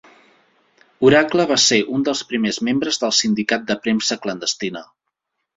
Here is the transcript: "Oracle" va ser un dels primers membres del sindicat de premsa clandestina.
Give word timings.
"Oracle" 1.09 1.45
va 1.51 1.57
ser 1.65 1.79
un 1.97 2.07
dels 2.09 2.23
primers 2.31 2.59
membres 2.71 2.99
del 3.05 3.15
sindicat 3.21 3.69
de 3.71 3.79
premsa 3.85 4.19
clandestina. 4.25 4.87